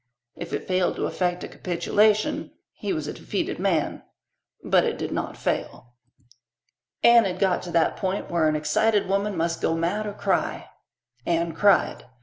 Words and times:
If 0.35 0.51
it 0.51 0.67
failed 0.67 0.95
to 0.95 1.05
effect 1.05 1.43
a 1.43 1.47
capitulation, 1.47 2.53
he 2.73 2.91
was 2.91 3.05
a 3.07 3.13
defeated 3.13 3.59
man. 3.59 4.01
But 4.63 4.83
it 4.83 4.97
did 4.97 5.11
not 5.11 5.37
fail. 5.37 5.93
Anne 7.03 7.25
had 7.25 7.37
got 7.37 7.61
to 7.61 7.71
that 7.73 7.97
point 7.97 8.31
where 8.31 8.47
an 8.49 8.55
excited 8.55 9.05
woman 9.07 9.37
must 9.37 9.61
go 9.61 9.75
mad 9.75 10.07
or 10.07 10.13
cry. 10.13 10.71
Anne 11.27 11.53
cried. 11.53 12.05